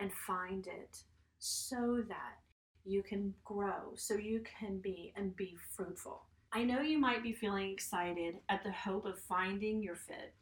and 0.00 0.10
find 0.26 0.66
it 0.66 1.02
so 1.38 2.02
that 2.08 2.38
you 2.84 3.02
can 3.02 3.34
grow, 3.44 3.92
so 3.96 4.14
you 4.14 4.42
can 4.58 4.78
be 4.78 5.12
and 5.16 5.36
be 5.36 5.56
fruitful. 5.76 6.22
I 6.54 6.64
know 6.64 6.82
you 6.82 6.98
might 6.98 7.22
be 7.22 7.32
feeling 7.32 7.70
excited 7.70 8.34
at 8.50 8.62
the 8.62 8.72
hope 8.72 9.06
of 9.06 9.18
finding 9.18 9.82
your 9.82 9.96
fit, 9.96 10.34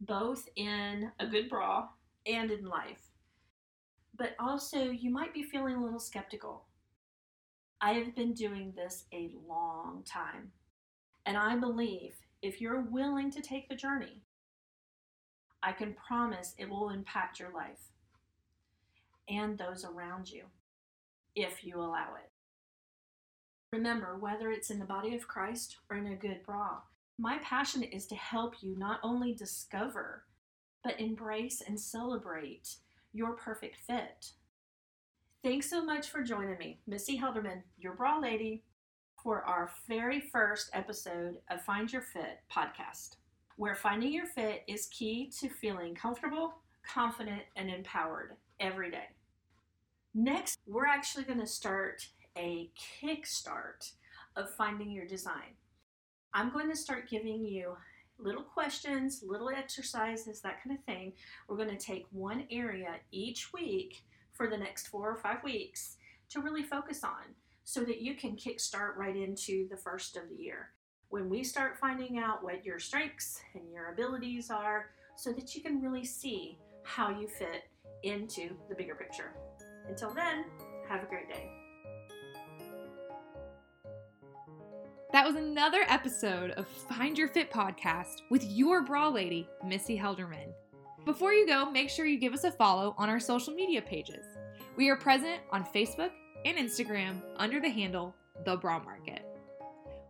both 0.00 0.48
in 0.56 1.12
a 1.20 1.26
good 1.28 1.48
bra 1.48 1.88
and 2.26 2.50
in 2.50 2.64
life. 2.64 3.12
But 4.16 4.34
also, 4.40 4.90
you 4.90 5.10
might 5.10 5.32
be 5.32 5.44
feeling 5.44 5.76
a 5.76 5.82
little 5.82 6.00
skeptical. 6.00 6.64
I 7.80 7.92
have 7.92 8.16
been 8.16 8.34
doing 8.34 8.72
this 8.74 9.04
a 9.12 9.30
long 9.46 10.02
time, 10.04 10.50
and 11.24 11.36
I 11.36 11.56
believe 11.56 12.16
if 12.42 12.60
you're 12.60 12.82
willing 12.82 13.30
to 13.30 13.40
take 13.40 13.68
the 13.68 13.76
journey, 13.76 14.22
I 15.62 15.70
can 15.70 15.94
promise 15.94 16.54
it 16.58 16.68
will 16.68 16.90
impact 16.90 17.38
your 17.38 17.52
life 17.52 17.92
and 19.28 19.56
those 19.56 19.84
around 19.84 20.28
you 20.28 20.44
if 21.36 21.64
you 21.64 21.78
allow 21.78 22.16
it. 22.16 22.33
Remember, 23.74 24.16
whether 24.20 24.52
it's 24.52 24.70
in 24.70 24.78
the 24.78 24.84
body 24.84 25.16
of 25.16 25.26
Christ 25.26 25.78
or 25.90 25.96
in 25.96 26.06
a 26.06 26.14
good 26.14 26.44
bra, 26.46 26.78
my 27.18 27.38
passion 27.38 27.82
is 27.82 28.06
to 28.06 28.14
help 28.14 28.62
you 28.62 28.78
not 28.78 29.00
only 29.02 29.34
discover, 29.34 30.22
but 30.84 31.00
embrace 31.00 31.60
and 31.60 31.78
celebrate 31.78 32.76
your 33.12 33.32
perfect 33.32 33.78
fit. 33.84 34.30
Thanks 35.42 35.68
so 35.68 35.84
much 35.84 36.08
for 36.08 36.22
joining 36.22 36.56
me, 36.56 36.78
Missy 36.86 37.18
Helderman, 37.18 37.62
your 37.76 37.94
bra 37.94 38.20
lady, 38.20 38.62
for 39.20 39.42
our 39.42 39.72
very 39.88 40.20
first 40.20 40.70
episode 40.72 41.38
of 41.50 41.64
Find 41.64 41.92
Your 41.92 42.02
Fit 42.02 42.42
podcast, 42.48 43.16
where 43.56 43.74
finding 43.74 44.12
your 44.12 44.26
fit 44.26 44.62
is 44.68 44.86
key 44.86 45.32
to 45.40 45.48
feeling 45.48 45.96
comfortable, 45.96 46.54
confident, 46.86 47.42
and 47.56 47.68
empowered 47.68 48.36
every 48.60 48.92
day. 48.92 49.08
Next, 50.14 50.60
we're 50.64 50.86
actually 50.86 51.24
going 51.24 51.40
to 51.40 51.46
start 51.46 52.06
a 52.36 52.70
kickstart 53.02 53.92
of 54.36 54.50
finding 54.50 54.90
your 54.90 55.06
design. 55.06 55.56
I'm 56.32 56.50
going 56.50 56.68
to 56.70 56.76
start 56.76 57.08
giving 57.08 57.44
you 57.44 57.76
little 58.18 58.42
questions, 58.42 59.22
little 59.26 59.50
exercises, 59.50 60.40
that 60.40 60.62
kind 60.62 60.76
of 60.76 60.84
thing. 60.84 61.12
We're 61.48 61.56
going 61.56 61.76
to 61.76 61.76
take 61.76 62.06
one 62.10 62.44
area 62.50 62.96
each 63.10 63.52
week 63.52 64.02
for 64.32 64.48
the 64.48 64.56
next 64.56 64.88
four 64.88 65.10
or 65.10 65.16
five 65.16 65.42
weeks 65.44 65.96
to 66.30 66.40
really 66.40 66.62
focus 66.62 67.04
on 67.04 67.34
so 67.64 67.80
that 67.84 68.00
you 68.00 68.14
can 68.14 68.36
kickstart 68.36 68.96
right 68.96 69.16
into 69.16 69.68
the 69.68 69.76
first 69.76 70.16
of 70.16 70.28
the 70.28 70.36
year. 70.36 70.70
When 71.08 71.28
we 71.28 71.44
start 71.44 71.78
finding 71.78 72.18
out 72.18 72.42
what 72.42 72.64
your 72.64 72.78
strengths 72.78 73.40
and 73.54 73.72
your 73.72 73.92
abilities 73.92 74.50
are, 74.50 74.90
so 75.16 75.32
that 75.32 75.54
you 75.54 75.62
can 75.62 75.80
really 75.80 76.04
see 76.04 76.58
how 76.82 77.10
you 77.10 77.28
fit 77.28 77.64
into 78.02 78.50
the 78.68 78.74
bigger 78.74 78.96
picture. 78.96 79.32
Until 79.88 80.12
then, 80.12 80.44
have 80.88 81.02
a 81.02 81.06
great 81.06 81.28
day. 81.28 81.63
That 85.14 85.24
was 85.24 85.36
another 85.36 85.84
episode 85.86 86.50
of 86.56 86.66
Find 86.66 87.16
Your 87.16 87.28
Fit 87.28 87.48
podcast 87.48 88.22
with 88.30 88.42
your 88.42 88.82
bra 88.82 89.08
lady, 89.08 89.48
Missy 89.64 89.96
Helderman. 89.96 90.52
Before 91.04 91.32
you 91.32 91.46
go, 91.46 91.70
make 91.70 91.88
sure 91.88 92.04
you 92.04 92.18
give 92.18 92.32
us 92.32 92.42
a 92.42 92.50
follow 92.50 92.96
on 92.98 93.08
our 93.08 93.20
social 93.20 93.54
media 93.54 93.80
pages. 93.80 94.24
We 94.74 94.88
are 94.88 94.96
present 94.96 95.40
on 95.52 95.66
Facebook 95.66 96.10
and 96.44 96.58
Instagram 96.58 97.22
under 97.36 97.60
the 97.60 97.68
handle 97.68 98.12
The 98.44 98.56
Bra 98.56 98.80
Market. 98.80 99.24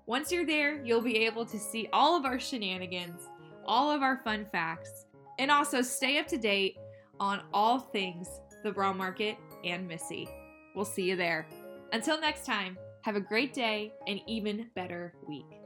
Once 0.07 0.33
you're 0.33 0.47
there, 0.47 0.83
you'll 0.83 1.03
be 1.03 1.27
able 1.27 1.45
to 1.45 1.59
see 1.59 1.87
all 1.93 2.17
of 2.17 2.25
our 2.25 2.41
shenanigans, 2.41 3.21
all 3.67 3.91
of 3.91 4.01
our 4.01 4.23
fun 4.25 4.47
facts, 4.53 5.05
and 5.39 5.51
also 5.51 5.83
stay 5.83 6.17
up 6.17 6.29
to 6.29 6.39
date 6.39 6.79
on 7.21 7.43
all 7.53 7.79
things 7.79 8.41
The 8.63 8.73
Bra 8.73 8.95
Market 8.95 9.37
and 9.65 9.87
Missy. 9.87 10.27
We'll 10.75 10.87
see 10.87 11.03
you 11.03 11.15
there. 11.15 11.47
Until 11.93 12.19
next 12.19 12.47
time, 12.47 12.79
have 13.05 13.17
a 13.17 13.21
great 13.21 13.53
day 13.53 13.93
and 14.09 14.19
even 14.27 14.71
better 14.75 15.13
week. 15.29 15.64